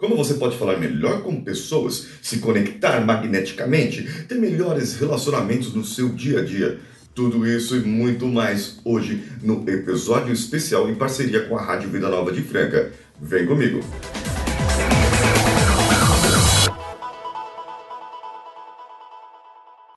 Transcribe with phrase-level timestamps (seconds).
[0.00, 6.08] Como você pode falar melhor com pessoas, se conectar magneticamente, ter melhores relacionamentos no seu
[6.08, 6.78] dia a dia.
[7.14, 12.08] Tudo isso e muito mais hoje no episódio especial em parceria com a Rádio Vida
[12.08, 12.90] Nova de Franca.
[13.20, 13.80] Vem comigo!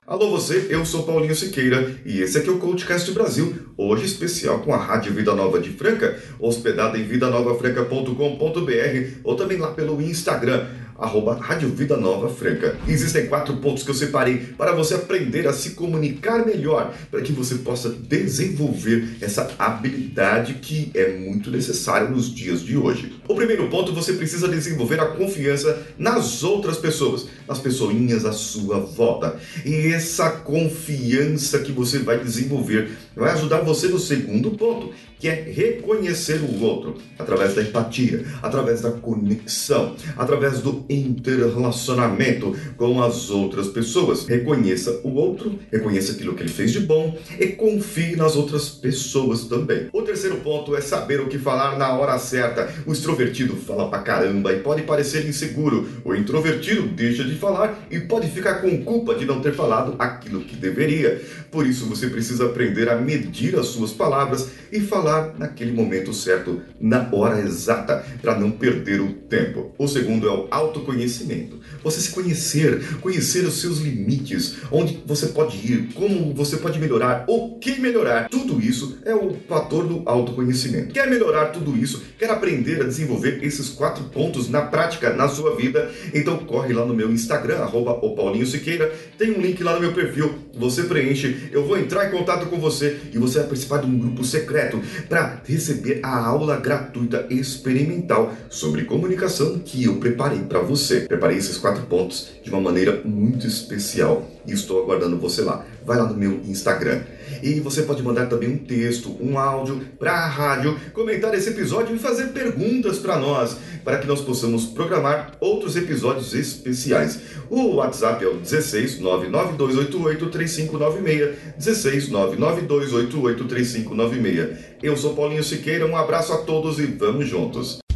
[0.06, 4.58] Alô você, eu sou Paulinho Siqueira e esse aqui é o Coachcast Brasil, hoje especial
[4.58, 10.66] com a Rádio Vida Nova de Franca, hospedada em vidanovafranca.com.br ou também lá pelo Instagram,
[10.98, 12.76] arroba Rádio Vida Nova Franca.
[12.86, 17.32] Existem quatro pontos que eu separei para você aprender a se comunicar melhor, para que
[17.32, 23.14] você possa desenvolver essa habilidade que é muito necessária nos dias de hoje.
[23.28, 28.78] O primeiro ponto, você precisa desenvolver a confiança nas outras pessoas, nas pessoinhas à sua
[28.80, 29.36] volta.
[29.64, 35.34] E essa confiança que você vai desenvolver vai ajudar você no segundo ponto, que é
[35.34, 43.68] reconhecer o outro através da empatia, através da conexão, através do interrelacionamento com as outras
[43.68, 44.26] pessoas.
[44.26, 49.44] Reconheça o outro, reconheça aquilo que ele fez de bom e confie nas outras pessoas
[49.44, 49.88] também.
[49.92, 52.72] O terceiro ponto é saber o que falar na hora certa.
[52.86, 55.88] O extrovertido fala pra caramba e pode parecer inseguro.
[56.04, 60.42] O introvertido deixa de falar e pode ficar com culpa de não ter falado aquilo
[60.42, 61.20] que deveria.
[61.50, 66.60] Por isso você precisa aprender a medir as suas palavras e falar naquele momento certo,
[66.80, 69.72] na hora exata, para não perder o tempo.
[69.78, 71.60] O segundo é o autoconhecimento.
[71.82, 77.24] Você se conhecer, conhecer os seus limites, onde você pode ir, como você pode melhorar,
[77.28, 78.28] o que melhorar.
[78.28, 80.92] Tudo isso é o fator do autoconhecimento.
[80.92, 82.02] Quer melhorar tudo isso?
[82.18, 85.90] Quer aprender a desenvolver esses quatro pontos na prática, na sua vida?
[86.12, 88.00] Então corre lá no meu Instagram, arroba
[88.46, 88.92] Siqueira.
[89.16, 90.34] Tem um link lá no meu perfil.
[90.58, 93.98] Você preenche, eu vou entrar em contato com você e você vai participar de um
[93.98, 101.00] grupo secreto para receber a aula gratuita experimental sobre comunicação que eu preparei para você.
[101.00, 105.64] Preparei esses quatro pontos de uma maneira muito especial e estou aguardando você lá.
[105.84, 107.02] Vai lá no meu Instagram.
[107.42, 111.94] E você pode mandar também um texto, um áudio para a rádio, comentar esse episódio
[111.94, 117.20] e fazer perguntas para nós, para que nós possamos programar outros episódios especiais.
[117.50, 121.36] O WhatsApp é o 16 99288 3596.
[121.58, 124.58] 16 99288 3596.
[124.82, 127.83] Eu sou Paulinho Siqueira, um abraço a todos e vamos juntos.